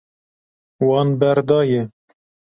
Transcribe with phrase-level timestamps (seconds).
[0.87, 1.81] Wan berdaye.